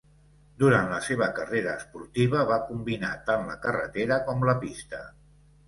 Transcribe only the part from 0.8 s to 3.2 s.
la seva carrera esportiva va combinar